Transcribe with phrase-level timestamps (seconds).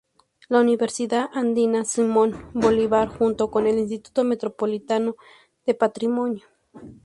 [0.49, 5.15] La Universidad Andina Simón Bolívar junto con el Instituto Metropolitano
[5.67, 6.41] de Patrimonio.